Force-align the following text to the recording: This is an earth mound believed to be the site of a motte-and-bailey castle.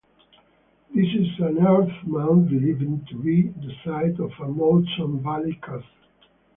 This 0.95 1.05
is 1.13 1.27
an 1.37 1.59
earth 1.63 1.93
mound 2.07 2.49
believed 2.49 3.07
to 3.09 3.15
be 3.21 3.49
the 3.49 3.71
site 3.85 4.19
of 4.19 4.31
a 4.39 4.47
motte-and-bailey 4.47 5.59
castle. 5.61 5.83